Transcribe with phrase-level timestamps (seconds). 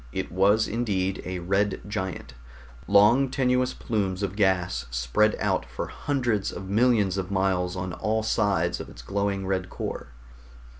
[0.11, 2.33] It was indeed a red giant;
[2.87, 8.23] long tenuous plumes of gas spread out for hundreds of millions of miles on all
[8.23, 10.07] sides of its glowing red core.